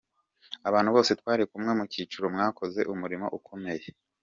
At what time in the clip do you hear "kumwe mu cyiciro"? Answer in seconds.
1.51-2.25